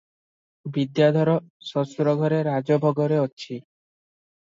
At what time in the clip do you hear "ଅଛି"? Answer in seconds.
3.29-3.63